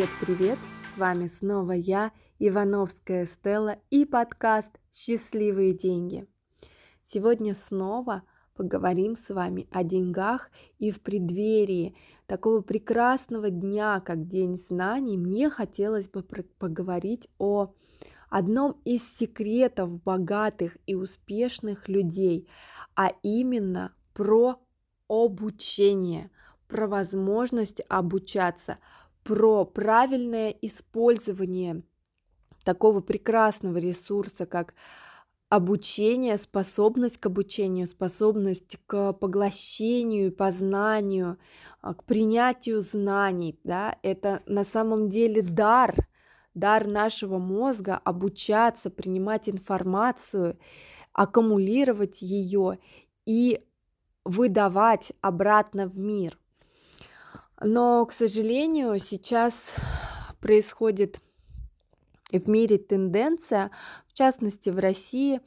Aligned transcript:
Привет-привет! 0.00 0.58
С 0.94 0.96
вами 0.96 1.26
снова 1.26 1.72
я, 1.72 2.12
Ивановская 2.38 3.26
Стелла 3.26 3.76
и 3.90 4.06
подкаст 4.06 4.80
«Счастливые 4.90 5.74
деньги». 5.74 6.26
Сегодня 7.06 7.54
снова 7.54 8.22
поговорим 8.54 9.14
с 9.14 9.28
вами 9.28 9.68
о 9.70 9.84
деньгах 9.84 10.50
и 10.78 10.90
в 10.90 11.02
преддверии 11.02 11.94
такого 12.26 12.62
прекрасного 12.62 13.50
дня, 13.50 14.00
как 14.00 14.26
День 14.26 14.56
знаний, 14.56 15.18
мне 15.18 15.50
хотелось 15.50 16.08
бы 16.08 16.22
поговорить 16.22 17.28
о 17.36 17.74
одном 18.30 18.80
из 18.86 19.02
секретов 19.18 20.02
богатых 20.02 20.78
и 20.86 20.94
успешных 20.94 21.90
людей, 21.90 22.48
а 22.96 23.10
именно 23.22 23.92
про 24.14 24.62
обучение, 25.08 26.30
про 26.68 26.88
возможность 26.88 27.82
обучаться, 27.90 28.78
про 29.30 29.64
правильное 29.64 30.50
использование 30.60 31.84
такого 32.64 33.00
прекрасного 33.00 33.78
ресурса, 33.78 34.44
как 34.44 34.74
обучение, 35.48 36.36
способность 36.36 37.18
к 37.18 37.26
обучению, 37.26 37.86
способность 37.86 38.78
к 38.86 39.12
поглощению, 39.12 40.32
познанию, 40.32 41.38
а, 41.80 41.94
к 41.94 42.02
принятию 42.02 42.82
знаний. 42.82 43.56
Да? 43.62 43.96
Это 44.02 44.42
на 44.46 44.64
самом 44.64 45.08
деле 45.08 45.42
дар, 45.42 45.94
дар 46.54 46.88
нашего 46.88 47.38
мозга 47.38 48.00
обучаться, 48.02 48.90
принимать 48.90 49.48
информацию, 49.48 50.58
аккумулировать 51.12 52.20
ее 52.20 52.80
и 53.26 53.64
выдавать 54.24 55.12
обратно 55.20 55.86
в 55.86 56.00
мир. 56.00 56.36
Но, 57.62 58.06
к 58.06 58.12
сожалению, 58.12 58.98
сейчас 58.98 59.74
происходит 60.40 61.20
в 62.32 62.48
мире 62.48 62.78
тенденция, 62.78 63.70
в 64.06 64.14
частности 64.14 64.70
в 64.70 64.78
России, 64.78 65.40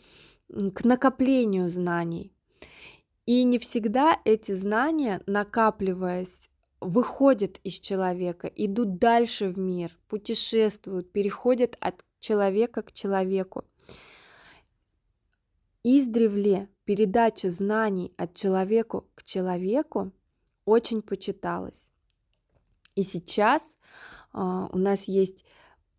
к 0.47 0.83
накоплению 0.83 1.69
знаний. 1.69 2.31
И 3.25 3.43
не 3.43 3.57
всегда 3.57 4.19
эти 4.25 4.51
знания, 4.51 5.21
накапливаясь, 5.25 6.49
выходят 6.81 7.59
из 7.63 7.79
человека, 7.79 8.51
идут 8.55 8.99
дальше 8.99 9.49
в 9.49 9.57
мир, 9.57 9.97
путешествуют, 10.07 11.11
переходят 11.11 11.77
от 11.79 12.05
человека 12.19 12.83
к 12.83 12.91
человеку. 12.91 13.63
Издревле 15.83 16.69
передача 16.83 17.49
знаний 17.49 18.13
от 18.17 18.35
человека 18.35 19.03
к 19.15 19.23
человеку 19.23 20.11
очень 20.65 21.01
почиталась. 21.01 21.89
И 22.95 23.03
сейчас 23.03 23.63
uh, 24.33 24.67
у 24.71 24.77
нас 24.77 25.03
есть 25.03 25.45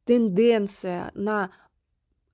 тенденция 0.05 1.11
на 1.15 1.51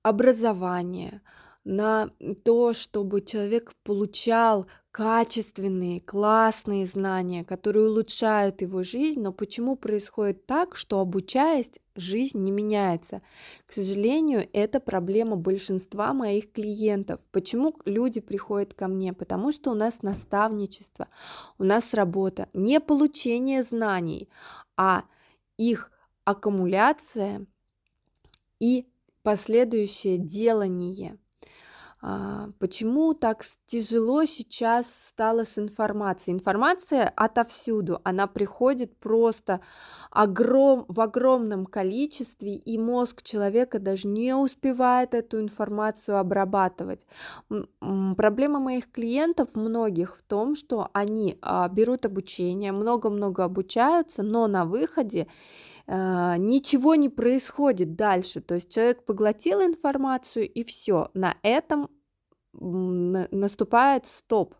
образование, 0.03 1.21
на 1.63 2.09
то, 2.43 2.73
чтобы 2.73 3.21
человек 3.21 3.71
получал 3.83 4.65
качественные, 4.91 6.01
классные 6.01 6.85
знания, 6.85 7.45
которые 7.45 7.87
улучшают 7.87 8.61
его 8.61 8.83
жизнь, 8.83 9.21
но 9.21 9.31
почему 9.31 9.75
происходит 9.75 10.45
так, 10.45 10.75
что 10.75 10.99
обучаясь, 10.99 11.71
жизнь 11.95 12.39
не 12.39 12.51
меняется? 12.51 13.21
К 13.67 13.73
сожалению, 13.73 14.49
это 14.51 14.79
проблема 14.79 15.37
большинства 15.37 16.13
моих 16.13 16.51
клиентов. 16.51 17.21
Почему 17.31 17.73
люди 17.85 18.19
приходят 18.19 18.73
ко 18.73 18.87
мне? 18.87 19.13
Потому 19.13 19.51
что 19.51 19.71
у 19.71 19.75
нас 19.75 20.01
наставничество, 20.01 21.07
у 21.57 21.63
нас 21.63 21.93
работа, 21.93 22.49
не 22.53 22.81
получение 22.81 23.63
знаний, 23.63 24.29
а 24.83 25.05
их 25.57 25.91
аккумуляция 26.25 27.45
и 28.59 28.87
последующее 29.21 30.17
делание. 30.17 31.19
А, 32.03 32.49
почему 32.57 33.13
так 33.13 33.45
тяжело 33.67 34.25
сейчас 34.25 34.87
стало 35.09 35.43
с 35.43 35.59
информацией? 35.59 36.35
Информация 36.35 37.11
отовсюду, 37.15 38.01
она 38.03 38.25
приходит 38.25 38.97
просто 38.97 39.61
огром, 40.09 40.85
в 40.87 40.99
огромном 40.99 41.67
количестве, 41.67 42.55
и 42.55 42.77
мозг 42.79 43.21
человека 43.21 43.77
даже 43.79 44.07
не 44.07 44.35
успевает 44.35 45.13
эту 45.13 45.39
информацию 45.41 46.17
обрабатывать. 46.17 47.05
Проблема 47.79 48.59
моих 48.59 48.91
клиентов 48.91 49.49
многих 49.53 50.17
в 50.17 50.23
том, 50.23 50.55
что 50.55 50.89
они 50.93 51.37
а, 51.41 51.69
берут 51.69 52.05
обучение, 52.07 52.71
много-много 52.71 53.43
обучаются, 53.43 54.23
но 54.23 54.47
на 54.47 54.65
выходе 54.65 55.27
а, 55.87 56.37
ничего 56.37 56.95
не 56.95 57.09
происходит 57.09 57.95
дальше. 57.95 58.41
То 58.41 58.55
есть 58.55 58.73
человек 58.73 59.05
поглотил 59.05 59.61
информацию 59.61 60.49
и 60.49 60.63
все. 60.63 61.09
На 61.13 61.35
этом 61.43 61.89
наступает 62.53 64.05
стоп. 64.05 64.55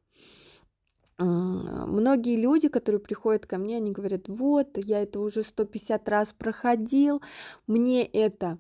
А, 1.17 1.23
многие 1.23 2.35
люди, 2.35 2.67
которые 2.67 2.99
приходят 2.99 3.45
ко 3.45 3.57
мне, 3.57 3.77
они 3.77 3.91
говорят, 3.91 4.27
вот, 4.27 4.77
я 4.77 5.01
это 5.01 5.19
уже 5.19 5.43
150 5.43 6.09
раз 6.09 6.33
проходил, 6.33 7.21
мне 7.67 8.03
это 8.03 8.57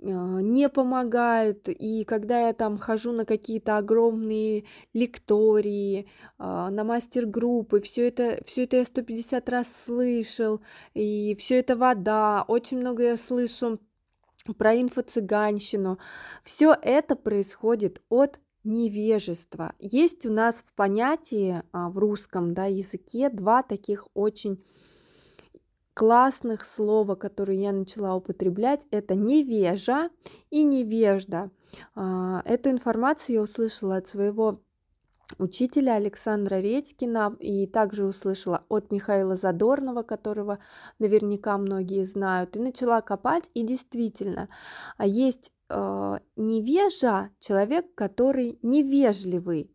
а, 0.00 0.40
не 0.40 0.68
помогает, 0.68 1.68
и 1.68 2.04
когда 2.04 2.46
я 2.46 2.52
там 2.52 2.78
хожу 2.78 3.10
на 3.10 3.24
какие-то 3.24 3.78
огромные 3.78 4.64
лектории, 4.92 6.06
а, 6.38 6.70
на 6.70 6.84
мастер-группы, 6.84 7.80
все 7.80 8.08
это, 8.08 8.40
все 8.44 8.62
это 8.64 8.76
я 8.76 8.84
150 8.84 9.48
раз 9.48 9.66
слышал, 9.84 10.60
и 10.94 11.34
все 11.36 11.58
это 11.58 11.76
вода, 11.76 12.44
очень 12.46 12.78
много 12.78 13.02
я 13.02 13.16
слышу 13.16 13.80
про 14.58 14.74
инфо-цыганщину. 14.74 15.98
Все 16.42 16.76
это 16.80 17.16
происходит 17.16 18.02
от 18.08 18.38
невежества. 18.64 19.72
Есть 19.78 20.26
у 20.26 20.32
нас 20.32 20.56
в 20.56 20.72
понятии 20.72 21.62
а, 21.72 21.90
в 21.90 21.98
русском 21.98 22.54
да, 22.54 22.66
языке 22.66 23.28
два 23.28 23.62
таких 23.62 24.08
очень 24.14 24.62
классных 25.94 26.62
слова, 26.62 27.14
которые 27.14 27.62
я 27.62 27.72
начала 27.72 28.16
употреблять, 28.16 28.86
это 28.90 29.14
невежа 29.14 30.10
и 30.50 30.64
невежда. 30.64 31.50
А, 31.94 32.42
эту 32.44 32.70
информацию 32.70 33.36
я 33.36 33.42
услышала 33.42 33.96
от 33.96 34.08
своего 34.08 34.60
учителя 35.38 35.94
Александра 35.94 36.56
Редькина 36.56 37.36
и 37.40 37.66
также 37.66 38.04
услышала 38.04 38.64
от 38.68 38.90
Михаила 38.90 39.36
Задорнова, 39.36 40.02
которого 40.02 40.58
наверняка 40.98 41.56
многие 41.58 42.04
знают, 42.04 42.56
и 42.56 42.60
начала 42.60 43.00
копать, 43.00 43.50
и 43.54 43.62
действительно, 43.62 44.48
а, 44.96 45.06
есть 45.06 45.52
э, 45.74 46.18
невежа 46.36 47.30
человек, 47.40 47.94
который 47.94 48.58
невежливый, 48.62 49.70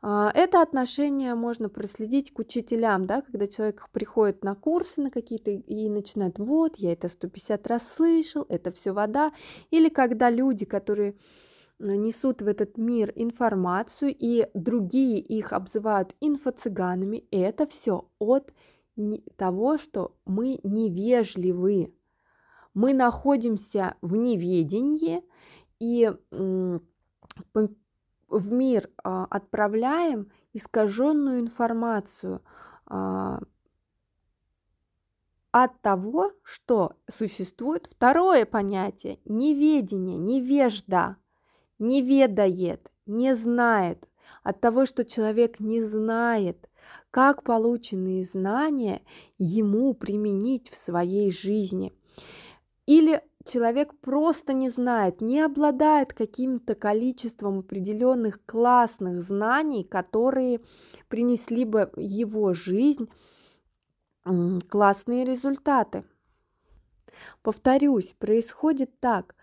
а, 0.00 0.30
это 0.34 0.62
отношение 0.62 1.34
можно 1.34 1.68
проследить 1.68 2.32
к 2.32 2.38
учителям, 2.38 3.06
да, 3.06 3.22
когда 3.22 3.46
человек 3.46 3.88
приходит 3.92 4.44
на 4.44 4.54
курсы 4.54 5.00
на 5.00 5.10
какие-то 5.10 5.50
и 5.50 5.88
начинает, 5.88 6.38
вот, 6.38 6.76
я 6.76 6.92
это 6.92 7.08
150 7.08 7.66
раз 7.66 7.82
слышал, 7.94 8.46
это 8.48 8.70
все 8.70 8.92
вода, 8.92 9.32
или 9.70 9.88
когда 9.88 10.30
люди, 10.30 10.64
которые 10.64 11.16
несут 11.78 12.42
в 12.42 12.46
этот 12.46 12.76
мир 12.76 13.12
информацию, 13.14 14.14
и 14.18 14.48
другие 14.54 15.18
их 15.18 15.52
обзывают 15.52 16.16
инфо-цыганами, 16.20 17.24
это 17.30 17.66
все 17.66 18.08
от 18.18 18.52
того, 19.36 19.78
что 19.78 20.16
мы 20.26 20.58
невежливы. 20.64 21.94
Мы 22.78 22.94
находимся 22.94 23.96
в 24.02 24.14
неведении, 24.14 25.24
и 25.80 26.12
в 26.30 26.80
мир 28.52 28.88
а, 29.02 29.24
отправляем 29.24 30.30
искаженную 30.52 31.40
информацию 31.40 32.40
а, 32.86 33.40
от 35.50 35.82
того, 35.82 36.30
что 36.44 36.92
существует 37.10 37.88
второе 37.88 38.46
понятие 38.46 39.18
неведение, 39.24 40.16
невежда, 40.16 41.16
не 41.80 42.00
ведает, 42.00 42.92
не 43.06 43.34
знает, 43.34 44.08
от 44.44 44.60
того, 44.60 44.86
что 44.86 45.04
человек 45.04 45.58
не 45.58 45.82
знает, 45.82 46.70
как 47.10 47.42
полученные 47.42 48.22
знания 48.22 49.02
ему 49.36 49.94
применить 49.94 50.70
в 50.70 50.76
своей 50.76 51.32
жизни. 51.32 51.92
Или 52.88 53.22
человек 53.44 53.94
просто 54.00 54.54
не 54.54 54.70
знает, 54.70 55.20
не 55.20 55.40
обладает 55.42 56.14
каким-то 56.14 56.74
количеством 56.74 57.58
определенных 57.58 58.42
классных 58.46 59.22
знаний, 59.22 59.84
которые 59.84 60.62
принесли 61.08 61.66
бы 61.66 61.92
его 61.98 62.54
жизнь 62.54 63.10
классные 64.70 65.26
результаты. 65.26 66.04
Повторюсь, 67.42 68.14
происходит 68.18 68.98
так. 69.00 69.36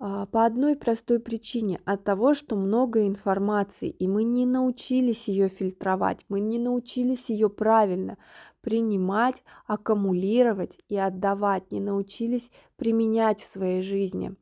А, 0.00 0.26
по 0.26 0.44
одной 0.44 0.76
простой 0.76 1.18
причине, 1.18 1.80
от 1.84 2.04
того, 2.04 2.34
что 2.34 2.54
много 2.54 3.06
информации, 3.06 3.90
и 3.90 4.06
мы 4.06 4.22
не 4.22 4.46
научились 4.46 5.26
ее 5.26 5.48
фильтровать, 5.48 6.24
мы 6.28 6.38
не 6.38 6.58
научились 6.58 7.30
ее 7.30 7.50
правильно 7.50 8.16
принимать, 8.60 9.42
аккумулировать 9.66 10.78
и 10.88 10.96
отдавать, 10.96 11.72
не 11.72 11.80
научились 11.80 12.52
применять 12.76 13.40
в 13.40 13.46
своей 13.46 13.82
жизни. 13.82 14.36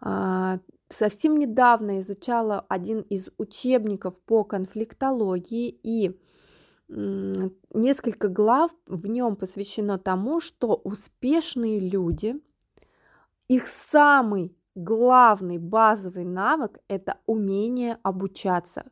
А, 0.00 0.58
совсем 0.88 1.36
недавно 1.36 2.00
изучала 2.00 2.64
один 2.68 3.00
из 3.00 3.28
учебников 3.36 4.18
по 4.22 4.42
конфликтологии 4.44 5.68
и 5.82 6.18
несколько 6.88 8.28
глав 8.28 8.74
в 8.86 9.06
нем 9.08 9.36
посвящено 9.36 9.98
тому, 9.98 10.40
что 10.40 10.74
успешные 10.74 11.80
люди, 11.80 12.36
их 13.48 13.66
самый 13.66 14.57
главный 14.78 15.58
базовый 15.58 16.24
навык– 16.24 16.78
это 16.88 17.18
умение 17.26 17.98
обучаться. 18.02 18.84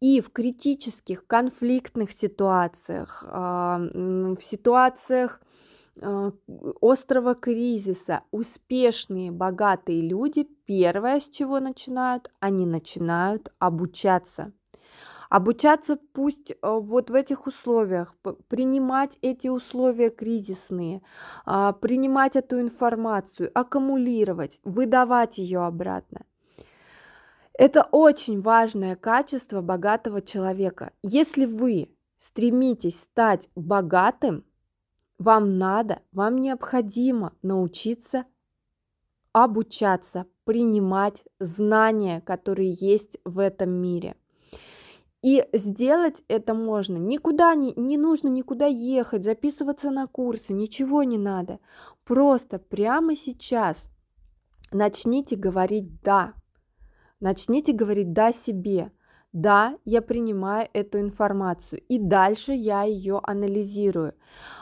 И 0.00 0.20
в 0.20 0.30
критических, 0.30 1.26
конфликтных 1.26 2.12
ситуациях, 2.12 3.24
в 3.26 4.38
ситуациях 4.40 5.40
а, 6.00 6.32
острого 6.82 7.34
кризиса 7.34 8.20
успешные, 8.30 9.30
богатые 9.30 10.02
люди 10.02 10.46
первое, 10.66 11.18
с 11.18 11.28
чего 11.30 11.60
начинают, 11.60 12.30
они 12.40 12.66
начинают 12.66 13.52
обучаться– 13.58 14.52
обучаться 15.28 15.96
пусть 16.12 16.50
э, 16.50 16.56
вот 16.62 17.10
в 17.10 17.14
этих 17.14 17.46
условиях, 17.46 18.14
принимать 18.48 19.18
эти 19.22 19.48
условия 19.48 20.10
кризисные, 20.10 21.02
а, 21.44 21.72
принимать 21.72 22.36
эту 22.36 22.60
информацию, 22.60 23.50
аккумулировать, 23.54 24.60
выдавать 24.64 25.38
ее 25.38 25.60
обратно. 25.60 26.24
Это 27.54 27.88
очень 27.90 28.40
важное 28.40 28.96
качество 28.96 29.62
богатого 29.62 30.20
человека. 30.20 30.92
Если 31.02 31.46
вы 31.46 31.88
стремитесь 32.16 33.00
стать 33.00 33.50
богатым, 33.54 34.44
вам 35.18 35.58
надо, 35.58 36.00
вам 36.12 36.38
необходимо 36.38 37.32
научиться 37.42 38.24
обучаться, 39.32 40.26
принимать 40.44 41.24
знания, 41.38 42.22
которые 42.22 42.72
есть 42.72 43.18
в 43.24 43.38
этом 43.38 43.70
мире– 43.70 44.16
и 45.26 45.44
сделать 45.52 46.22
это 46.28 46.54
можно. 46.54 46.98
Никуда 46.98 47.56
не, 47.56 47.72
не 47.74 47.98
нужно 47.98 48.28
никуда 48.28 48.66
ехать, 48.66 49.24
записываться 49.24 49.90
на 49.90 50.06
курсы, 50.06 50.52
ничего 50.52 51.02
не 51.02 51.18
надо. 51.18 51.58
Просто 52.04 52.60
прямо 52.60 53.16
сейчас 53.16 53.88
начните 54.70 55.34
говорить 55.34 56.00
«да». 56.02 56.34
Начните 57.18 57.72
говорить 57.72 58.12
«да» 58.12 58.30
себе. 58.30 58.92
Да, 59.36 59.76
я 59.84 60.00
принимаю 60.00 60.66
эту 60.72 60.98
информацию, 60.98 61.82
и 61.88 61.98
дальше 61.98 62.54
я 62.54 62.84
ее 62.84 63.20
анализирую. 63.22 64.14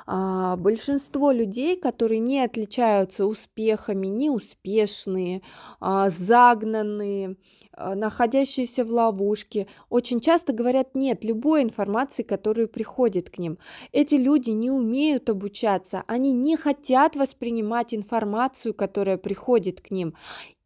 А, 0.04 0.56
большинство 0.56 1.30
людей, 1.30 1.78
которые 1.78 2.18
не 2.18 2.40
отличаются 2.40 3.24
успехами, 3.24 4.08
неуспешные, 4.08 5.42
а, 5.78 6.10
загнанные, 6.10 7.36
а, 7.70 7.94
находящиеся 7.94 8.84
в 8.84 8.90
ловушке, 8.90 9.68
очень 9.90 10.18
часто 10.18 10.52
говорят 10.52 10.96
нет 10.96 11.22
любой 11.22 11.62
информации, 11.62 12.24
которая 12.24 12.66
приходит 12.66 13.30
к 13.30 13.38
ним. 13.38 13.58
Эти 13.92 14.16
люди 14.16 14.50
не 14.50 14.72
умеют 14.72 15.30
обучаться, 15.30 16.02
они 16.08 16.32
не 16.32 16.56
хотят 16.56 17.14
воспринимать 17.14 17.94
информацию, 17.94 18.74
которая 18.74 19.18
приходит 19.18 19.80
к 19.80 19.92
ним, 19.92 20.16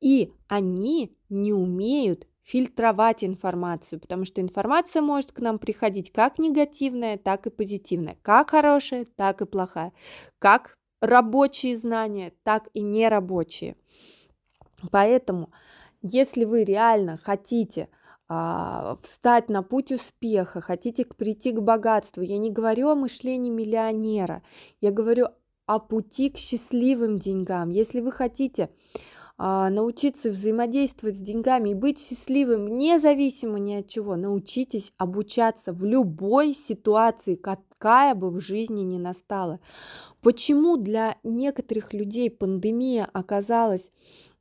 и 0.00 0.32
они 0.48 1.14
не 1.28 1.52
умеют 1.52 2.26
фильтровать 2.48 3.24
информацию, 3.24 4.00
потому 4.00 4.24
что 4.24 4.40
информация 4.40 5.02
может 5.02 5.32
к 5.32 5.40
нам 5.40 5.58
приходить 5.58 6.10
как 6.10 6.38
негативная, 6.38 7.18
так 7.18 7.46
и 7.46 7.50
позитивная, 7.50 8.16
как 8.22 8.50
хорошая, 8.50 9.06
так 9.16 9.42
и 9.42 9.46
плохая, 9.46 9.92
как 10.38 10.78
рабочие 11.02 11.76
знания, 11.76 12.32
так 12.44 12.68
и 12.72 12.80
нерабочие. 12.80 13.76
Поэтому, 14.90 15.50
если 16.00 16.44
вы 16.44 16.64
реально 16.64 17.18
хотите 17.18 17.90
а, 18.28 18.96
встать 19.02 19.50
на 19.50 19.62
путь 19.62 19.92
успеха, 19.92 20.62
хотите 20.62 21.04
прийти 21.04 21.52
к 21.52 21.60
богатству, 21.60 22.22
я 22.22 22.38
не 22.38 22.50
говорю 22.50 22.88
о 22.88 22.94
мышлении 22.94 23.50
миллионера, 23.50 24.42
я 24.80 24.90
говорю 24.90 25.26
о 25.66 25.80
пути 25.80 26.30
к 26.30 26.38
счастливым 26.38 27.18
деньгам. 27.18 27.68
Если 27.68 28.00
вы 28.00 28.10
хотите 28.10 28.70
научиться 29.38 30.30
взаимодействовать 30.30 31.16
с 31.16 31.20
деньгами 31.20 31.70
и 31.70 31.74
быть 31.74 32.00
счастливым 32.00 32.76
независимо 32.76 33.58
ни 33.58 33.74
от 33.74 33.88
чего. 33.88 34.16
Научитесь 34.16 34.92
обучаться 34.98 35.72
в 35.72 35.84
любой 35.84 36.54
ситуации, 36.54 37.36
какая 37.36 38.14
бы 38.14 38.30
в 38.30 38.40
жизни 38.40 38.82
ни 38.82 38.98
настала. 38.98 39.60
Почему 40.22 40.76
для 40.76 41.16
некоторых 41.22 41.92
людей 41.92 42.30
пандемия 42.30 43.08
оказалась 43.12 43.88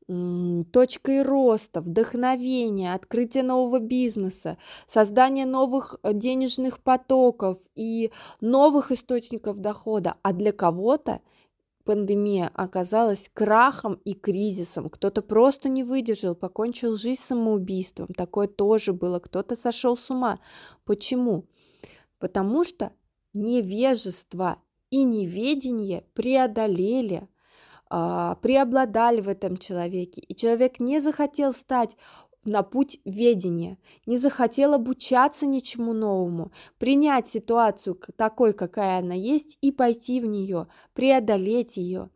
точкой 0.08 1.22
роста, 1.22 1.82
вдохновения, 1.82 2.94
открытия 2.94 3.44
нового 3.44 3.80
бизнеса, 3.80 4.58
создания 4.88 5.46
новых 5.46 6.00
э, 6.02 6.14
денежных 6.14 6.80
потоков 6.80 7.58
и 7.76 8.12
новых 8.40 8.92
источников 8.92 9.58
дохода, 9.58 10.16
а 10.22 10.32
для 10.32 10.54
кого-то 10.54 11.20
пандемия 11.88 12.52
оказалась 12.54 13.32
крахом 13.34 13.94
и 14.04 14.14
кризисом. 14.14 14.90
Кто-то 14.90 15.22
просто 15.22 15.70
не 15.70 15.86
выдержал, 15.86 16.36
покончил 16.36 16.98
жизнь 16.98 17.22
самоубийством. 17.22 18.08
Такое 18.10 18.48
тоже 18.48 18.92
было. 18.92 19.20
Кто-то 19.20 19.56
сошел 19.56 19.96
с 19.96 20.10
ума. 20.10 20.40
Почему? 20.84 21.46
Потому 22.20 22.66
что 22.66 22.92
невежество 23.34 24.58
и 24.90 25.06
неведение 25.06 26.04
преодолели, 26.14 27.30
а, 27.90 28.36
преобладали 28.42 29.22
в 29.22 29.30
этом 29.30 29.56
человеке. 29.56 30.20
И 30.20 30.36
человек 30.36 30.82
не 30.82 31.00
захотел 31.00 31.54
стать 31.54 31.96
на 32.48 32.64
путь 32.64 33.00
ведения, 33.06 33.78
не 34.06 34.18
захотел 34.18 34.74
обучаться 34.74 35.46
ничему 35.46 35.94
новому, 35.94 36.52
принять 36.80 37.28
ситуацию 37.28 38.00
такой, 38.16 38.54
какая 38.54 39.00
она 39.00 39.14
есть, 39.14 39.58
и 39.62 39.72
пойти 39.72 40.22
в 40.22 40.26
нее, 40.26 40.68
преодолеть 40.94 41.78
ее, 41.78 42.10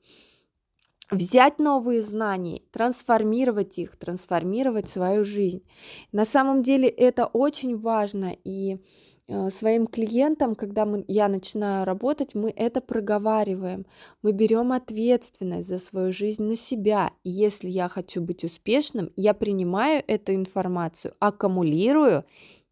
взять 1.11 1.59
новые 1.59 2.01
знания, 2.01 2.61
трансформировать 2.71 3.77
их, 3.77 3.97
трансформировать 3.97 4.89
свою 4.89 5.23
жизнь. 5.23 5.63
На 6.11 6.25
самом 6.25 6.63
деле 6.63 6.87
это 6.87 7.25
очень 7.25 7.77
важно, 7.77 8.35
и 8.43 8.79
своим 9.49 9.87
клиентам, 9.87 10.55
когда 10.55 10.85
мы, 10.85 11.05
я 11.07 11.27
начинаю 11.27 11.85
работать, 11.85 12.35
мы 12.35 12.51
это 12.55 12.81
проговариваем. 12.81 13.85
Мы 14.21 14.31
берем 14.31 14.71
ответственность 14.71 15.67
за 15.67 15.77
свою 15.77 16.11
жизнь 16.11 16.43
на 16.43 16.55
себя. 16.55 17.11
И 17.23 17.29
если 17.29 17.69
я 17.69 17.87
хочу 17.87 18.21
быть 18.21 18.43
успешным, 18.43 19.11
я 19.15 19.33
принимаю 19.33 20.03
эту 20.07 20.33
информацию, 20.33 21.13
аккумулирую, 21.19 22.25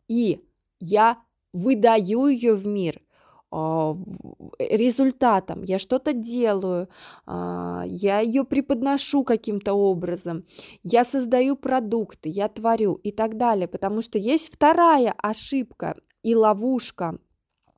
и 0.07 0.41
я 0.79 1.19
выдаю 1.53 2.27
ее 2.27 2.53
в 2.53 2.65
мир 2.65 3.01
а, 3.51 3.97
результатом, 4.59 5.63
я 5.63 5.79
что-то 5.79 6.13
делаю, 6.13 6.87
а, 7.25 7.83
я 7.87 8.19
ее 8.19 8.43
преподношу 8.43 9.23
каким-то 9.23 9.73
образом, 9.73 10.45
я 10.83 11.03
создаю 11.03 11.55
продукты, 11.55 12.29
я 12.29 12.47
творю 12.47 12.93
и 12.95 13.11
так 13.11 13.37
далее, 13.37 13.67
потому 13.67 14.01
что 14.01 14.19
есть 14.19 14.53
вторая 14.53 15.13
ошибка, 15.17 15.95
и 16.23 16.35
ловушка 16.35 17.19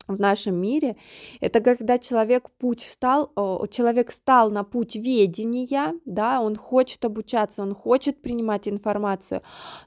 в 0.08 0.20
нашем 0.20 0.56
мире, 0.56 0.96
это 1.40 1.62
когда 1.62 1.98
человек 1.98 2.50
путь 2.58 2.82
встал, 2.82 3.32
человек 3.70 4.12
стал 4.12 4.52
на 4.52 4.64
путь 4.64 4.96
ведения, 4.96 5.94
да, 6.06 6.42
он 6.42 6.56
хочет 6.56 7.04
обучаться, 7.06 7.62
он 7.62 7.74
хочет 7.74 8.22
принимать 8.22 8.68
информацию, 8.68 9.42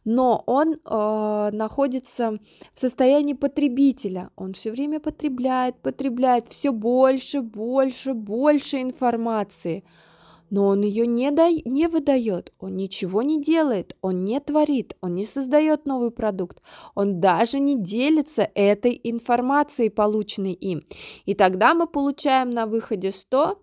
но 0.05 0.43
он 0.47 0.75
э, 0.75 1.51
находится 1.53 2.39
в 2.73 2.79
состоянии 2.79 3.35
потребителя, 3.35 4.31
он 4.37 4.55
все 4.55 4.71
время 4.71 5.01
потребляет, 5.01 5.77
потребляет 5.83 6.49
все 6.49 6.73
больше, 6.73 7.41
больше, 7.43 8.15
больше 8.15 8.81
информации, 8.81 9.85
но 10.51 10.67
он 10.67 10.83
ее 10.83 11.07
не, 11.07 11.31
да, 11.31 11.49
не 11.51 11.89
выдает, 11.89 12.53
он 12.59 12.77
ничего 12.77 13.23
не 13.23 13.41
делает, 13.41 13.97
он 14.01 14.25
не 14.25 14.41
творит, 14.41 14.97
он 15.01 15.15
не 15.15 15.25
создает 15.25 15.87
новый 15.87 16.11
продукт, 16.11 16.63
он 16.95 17.21
даже 17.21 17.59
не 17.59 17.81
делится 17.81 18.51
этой 18.55 19.01
информацией, 19.03 19.91
полученной 19.91 20.53
им. 20.53 20.85
И 21.25 21.35
тогда 21.35 21.75
мы 21.75 21.87
получаем 21.87 22.51
на 22.51 22.67
выходе 22.67 23.11
что? 23.11 23.59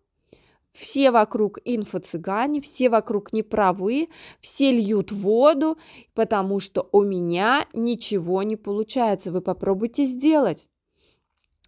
Все 0.72 1.12
вокруг 1.12 1.60
инфо-цыгане, 1.66 2.62
все 2.62 2.90
вокруг 2.90 3.34
неправы, 3.34 4.08
все 4.40 4.72
льют 4.72 5.12
воду, 5.12 5.78
потому 6.14 6.60
что 6.60 6.88
у 6.94 7.04
меня 7.04 7.68
ничего 7.74 8.42
не 8.44 8.56
получается. 8.56 9.32
Вы 9.32 9.42
попробуйте 9.42 10.06
сделать. 10.06 10.70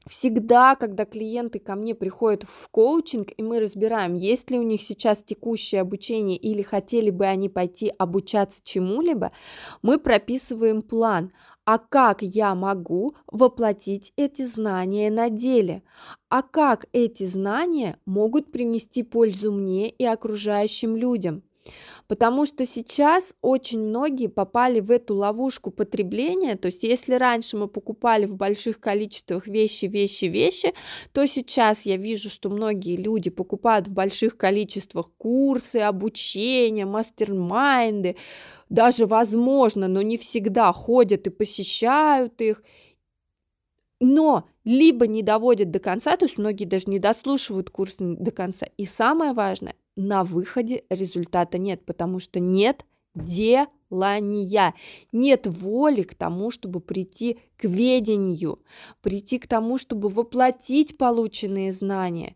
Всегда, 0.05 0.75
когда 0.75 1.05
клиенты 1.05 1.59
ко 1.59 1.75
мне 1.75 1.95
приходят 1.95 2.43
в 2.43 2.67
коучинг, 2.69 3.29
и 3.37 3.41
мы 3.41 3.61
разбираем, 3.61 4.15
есть 4.15 4.51
ли 4.51 4.59
у 4.59 4.63
них 4.63 4.81
сейчас 4.81 5.23
текущее 5.23 5.79
обучение 5.79 6.35
или 6.35 6.61
хотели 6.61 7.09
бы 7.09 7.25
они 7.25 7.47
пойти 7.47 7.91
обучаться 7.97 8.59
чему-либо, 8.63 9.31
мы 9.81 9.97
прописываем 9.97 10.81
план, 10.81 11.31
а 11.63 11.77
как 11.77 12.21
я 12.21 12.53
могу 12.53 13.15
воплотить 13.27 14.11
эти 14.17 14.45
знания 14.45 15.09
на 15.09 15.29
деле, 15.29 15.83
а 16.27 16.41
как 16.41 16.87
эти 16.91 17.25
знания 17.25 17.97
могут 18.05 18.51
принести 18.51 19.03
пользу 19.03 19.53
мне 19.53 19.89
и 19.89 20.03
окружающим 20.03 20.97
людям. 20.97 21.43
Потому 22.07 22.45
что 22.45 22.65
сейчас 22.65 23.35
очень 23.41 23.79
многие 23.79 24.27
попали 24.27 24.79
в 24.79 24.91
эту 24.91 25.15
ловушку 25.15 25.71
потребления. 25.71 26.55
То 26.55 26.67
есть, 26.67 26.83
если 26.83 27.13
раньше 27.13 27.57
мы 27.57 27.67
покупали 27.67 28.25
в 28.25 28.35
больших 28.35 28.79
количествах 28.79 29.47
вещи, 29.47 29.85
вещи, 29.85 30.25
вещи, 30.25 30.73
то 31.13 31.25
сейчас 31.25 31.85
я 31.85 31.97
вижу, 31.97 32.29
что 32.29 32.49
многие 32.49 32.97
люди 32.97 33.29
покупают 33.29 33.87
в 33.87 33.93
больших 33.93 34.37
количествах 34.37 35.11
курсы, 35.17 35.77
обучение, 35.77 36.85
мастер-майнды, 36.85 38.17
даже 38.69 39.05
возможно, 39.05 39.87
но 39.87 40.01
не 40.01 40.17
всегда 40.17 40.71
ходят 40.73 41.27
и 41.27 41.29
посещают 41.29 42.41
их. 42.41 42.63
Но 43.99 44.49
либо 44.65 45.07
не 45.07 45.23
доводят 45.23 45.71
до 45.71 45.79
конца, 45.79 46.17
то 46.17 46.25
есть 46.25 46.37
многие 46.37 46.65
даже 46.65 46.85
не 46.87 46.99
дослушивают 46.99 47.69
курс 47.69 47.95
до 47.99 48.31
конца. 48.31 48.67
И 48.77 48.85
самое 48.85 49.31
важное, 49.31 49.75
на 49.95 50.23
выходе 50.23 50.83
результата 50.89 51.57
нет, 51.57 51.85
потому 51.85 52.19
что 52.19 52.39
нет 52.39 52.85
делания, 53.15 54.73
нет 55.11 55.47
воли 55.47 56.03
к 56.03 56.15
тому, 56.15 56.51
чтобы 56.51 56.79
прийти 56.79 57.39
к 57.57 57.65
ведению, 57.65 58.59
прийти 59.01 59.37
к 59.37 59.47
тому, 59.47 59.77
чтобы 59.77 60.09
воплотить 60.09 60.97
полученные 60.97 61.71
знания. 61.71 62.35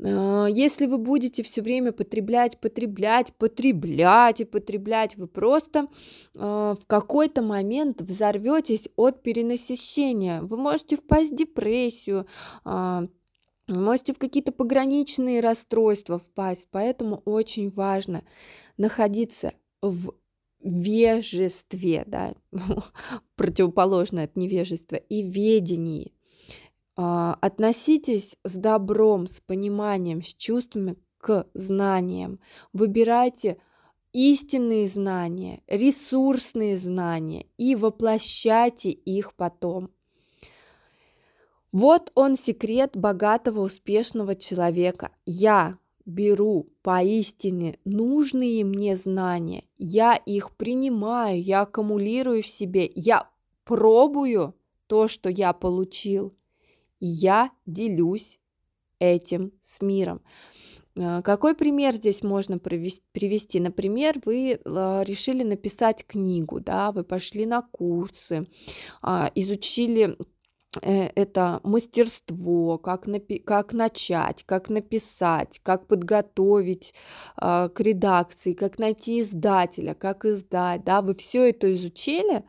А, 0.00 0.46
если 0.46 0.86
вы 0.86 0.98
будете 0.98 1.42
все 1.42 1.62
время 1.62 1.92
потреблять, 1.92 2.58
потреблять, 2.60 3.32
потреблять 3.34 4.40
и 4.40 4.44
потреблять, 4.44 5.16
вы 5.16 5.26
просто 5.26 5.88
а, 6.36 6.76
в 6.80 6.86
какой-то 6.86 7.42
момент 7.42 8.00
взорветесь 8.00 8.88
от 8.96 9.22
перенасыщения. 9.22 10.40
Вы 10.42 10.56
можете 10.56 10.96
впасть 10.96 11.32
в 11.32 11.36
депрессию, 11.36 12.26
а, 13.68 13.74
можете 13.74 14.12
в 14.12 14.18
какие-то 14.18 14.52
пограничные 14.52 15.40
расстройства 15.40 16.18
впасть, 16.18 16.68
поэтому 16.70 17.22
очень 17.24 17.70
важно 17.70 18.22
находиться 18.76 19.52
в 19.82 20.12
вежестве, 20.60 22.04
да, 22.06 22.34
противоположное 23.36 24.24
от 24.24 24.36
невежества, 24.36 24.96
и 24.96 25.22
ведении. 25.22 26.12
А, 26.96 27.38
относитесь 27.40 28.36
с 28.44 28.54
добром, 28.54 29.26
с 29.26 29.40
пониманием, 29.40 30.22
с 30.22 30.34
чувствами 30.34 30.96
к 31.18 31.46
знаниям. 31.54 32.40
Выбирайте 32.72 33.58
истинные 34.12 34.88
знания, 34.88 35.62
ресурсные 35.66 36.76
знания 36.76 37.46
и 37.56 37.74
воплощайте 37.76 38.90
их 38.90 39.34
потом. 39.34 39.90
Вот 41.72 42.10
он 42.14 42.36
секрет 42.36 42.96
богатого, 42.96 43.60
успешного 43.60 44.34
человека. 44.34 45.10
Я 45.26 45.78
беру 46.08 46.70
поистине 46.82 47.78
нужные 47.84 48.64
мне 48.64 48.96
знания, 48.96 49.64
я 49.76 50.16
их 50.16 50.56
принимаю, 50.56 51.42
я 51.42 51.62
аккумулирую 51.62 52.42
в 52.42 52.46
себе, 52.46 52.90
я 52.94 53.28
пробую 53.64 54.54
то, 54.86 55.06
что 55.06 55.28
я 55.28 55.52
получил, 55.52 56.32
и 56.98 57.06
я 57.06 57.50
делюсь 57.66 58.40
этим 58.98 59.52
с 59.60 59.82
миром. 59.82 60.22
Э, 60.96 61.20
какой 61.22 61.54
пример 61.54 61.92
здесь 61.92 62.22
можно 62.22 62.58
привести? 62.58 63.60
Например, 63.60 64.18
вы 64.24 64.52
э, 64.52 64.58
решили 65.04 65.42
написать 65.42 66.06
книгу, 66.06 66.60
да, 66.60 66.90
вы 66.90 67.04
пошли 67.04 67.44
на 67.44 67.60
курсы, 67.60 68.46
а, 69.02 69.30
изучили 69.34 70.16
это 70.82 71.60
мастерство, 71.62 72.78
как, 72.78 73.06
напи- 73.06 73.42
как 73.42 73.72
начать, 73.72 74.44
как 74.44 74.68
написать, 74.68 75.60
как 75.62 75.86
подготовить 75.86 76.94
э, 77.40 77.68
к 77.70 77.80
редакции, 77.80 78.52
как 78.52 78.78
найти 78.78 79.20
издателя, 79.20 79.94
как 79.94 80.24
издать, 80.24 80.84
да, 80.84 81.00
вы 81.00 81.14
все 81.14 81.48
это 81.48 81.72
изучили, 81.72 82.44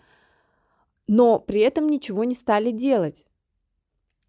но 1.07 1.39
при 1.39 1.61
этом 1.61 1.88
ничего 1.88 2.23
не 2.23 2.35
стали 2.35 2.71
делать. 2.71 3.25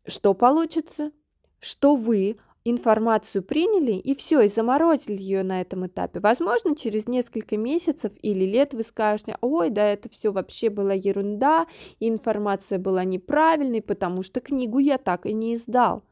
Что 0.06 0.34
получится? 0.34 1.10
Что 1.58 1.96
вы 1.96 2.38
информацию 2.70 3.42
приняли 3.42 3.92
и 3.92 4.14
все, 4.14 4.40
и 4.40 4.48
заморозили 4.48 5.16
ее 5.16 5.42
на 5.42 5.60
этом 5.60 5.86
этапе. 5.86 6.20
Возможно, 6.20 6.76
через 6.76 7.06
несколько 7.06 7.56
месяцев 7.56 8.12
или 8.22 8.44
лет 8.44 8.74
вы 8.74 8.82
скажете, 8.82 9.36
ой, 9.40 9.70
да 9.70 9.84
это 9.84 10.08
все 10.08 10.32
вообще 10.32 10.70
была 10.70 10.92
ерунда, 10.92 11.66
информация 11.98 12.78
была 12.78 13.04
неправильной, 13.04 13.82
потому 13.82 14.22
что 14.22 14.40
книгу 14.40 14.78
я 14.78 14.98
так 14.98 15.26
и 15.26 15.32
не 15.32 15.56
издал. 15.56 16.04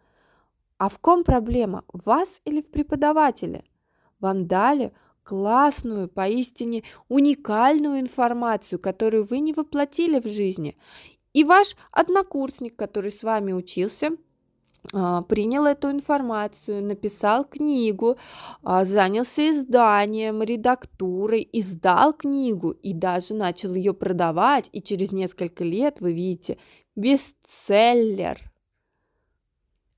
А 0.78 0.88
в 0.88 0.98
ком 0.98 1.24
проблема? 1.24 1.84
В 1.92 2.06
вас 2.06 2.40
или 2.44 2.62
в 2.62 2.70
преподавателе? 2.70 3.64
Вам 4.20 4.46
дали 4.46 4.92
классную, 5.24 6.08
поистине 6.08 6.84
уникальную 7.08 8.00
информацию, 8.00 8.78
которую 8.78 9.24
вы 9.24 9.40
не 9.40 9.52
воплотили 9.52 10.20
в 10.20 10.26
жизни. 10.26 10.76
И 11.34 11.44
ваш 11.44 11.76
однокурсник, 11.92 12.76
который 12.76 13.10
с 13.10 13.22
вами 13.22 13.52
учился, 13.52 14.12
принял 14.92 15.66
эту 15.66 15.90
информацию, 15.90 16.82
написал 16.82 17.44
книгу, 17.44 18.16
а, 18.62 18.84
занялся 18.84 19.50
изданием, 19.50 20.42
редактурой, 20.42 21.48
издал 21.52 22.14
книгу 22.14 22.70
и 22.70 22.94
даже 22.94 23.34
начал 23.34 23.74
ее 23.74 23.92
продавать. 23.92 24.68
И 24.72 24.80
через 24.80 25.12
несколько 25.12 25.64
лет, 25.64 26.00
вы 26.00 26.14
видите, 26.14 26.58
бестселлер. 26.96 28.40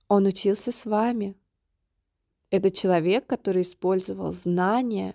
Он 0.08 0.26
учился 0.26 0.72
с 0.72 0.86
вами. 0.86 1.36
Это 2.50 2.70
человек, 2.70 3.26
который 3.26 3.62
использовал 3.62 4.32
знания 4.32 5.14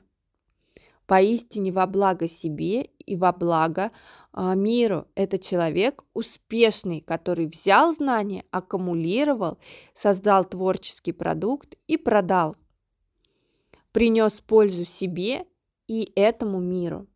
поистине 1.05 1.71
во 1.71 1.85
благо 1.85 2.27
себе 2.27 2.89
и 3.05 3.15
во 3.15 3.31
благо 3.31 3.91
а, 4.33 4.55
миру. 4.55 5.07
Это 5.15 5.37
человек 5.37 6.03
успешный, 6.13 7.01
который 7.01 7.47
взял 7.47 7.93
знания, 7.93 8.43
аккумулировал, 8.51 9.57
создал 9.93 10.43
творческий 10.45 11.11
продукт 11.11 11.75
и 11.87 11.97
продал. 11.97 12.55
Принес 13.91 14.41
пользу 14.41 14.85
себе 14.85 15.45
и 15.87 16.11
этому 16.15 16.59
миру. 16.59 17.07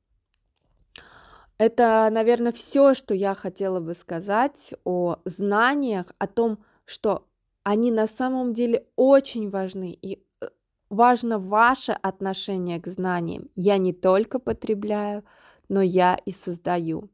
Это, 1.58 2.08
наверное, 2.10 2.54
все, 2.54 2.94
что 2.94 3.14
я 3.14 3.36
хотела 3.36 3.82
бы 3.82 3.94
сказать 3.94 4.74
о 4.86 5.18
знаниях, 5.26 6.06
о 6.18 6.28
том, 6.28 6.64
что 6.86 7.28
они 7.64 7.92
на 7.92 8.08
самом 8.08 8.54
деле 8.54 8.88
очень 8.96 9.50
важны 9.50 9.92
и 9.92 10.24
важно 10.90 11.38
ваше 11.38 11.92
отношение 11.92 12.80
к 12.80 12.88
знаниям. 12.88 13.50
Я 13.56 13.78
не 13.78 13.94
только 13.94 14.40
потребляю, 14.40 15.24
но 15.70 15.82
я 15.82 16.20
и 16.26 16.32
создаю. 16.32 17.10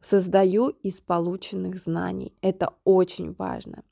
Создаю 0.00 0.68
из 0.68 1.00
полученных 1.00 1.78
знаний. 1.78 2.34
Это 2.40 2.74
очень 2.84 3.34
важно. 3.34 3.84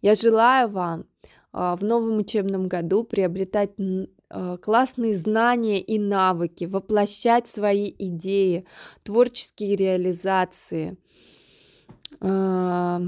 Я 0.00 0.14
желаю 0.14 0.68
вам 0.68 1.06
а, 1.52 1.76
в 1.76 1.82
новом 1.82 2.18
учебном 2.18 2.68
году 2.68 3.02
приобретать 3.02 3.70
а, 4.28 4.56
классные 4.58 5.16
знания 5.16 5.80
и 5.80 5.98
навыки, 5.98 6.64
воплощать 6.64 7.48
свои 7.48 7.92
идеи, 7.98 8.64
творческие 9.02 9.74
реализации, 9.74 10.96
а, 12.20 13.02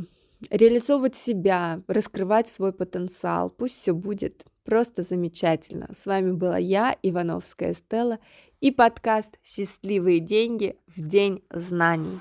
реализовывать 0.51 1.17
себя, 1.17 1.83
раскрывать 1.87 2.49
свой 2.49 2.73
потенциал. 2.73 3.51
Пусть 3.51 3.81
все 3.81 3.93
будет 3.93 4.45
Просто 4.69 5.03
замечательно. 5.03 5.89
С 5.99 6.05
вами 6.05 6.33
была 6.33 6.59
я, 6.59 6.95
Ивановская 7.03 7.73
Стелла, 7.73 8.19
и 8.61 8.71
подкаст 8.71 9.39
«Счастливые 9.43 10.21
деньги 10.21 10.77
в 10.87 11.01
день 11.01 11.43
знаний». 11.49 12.19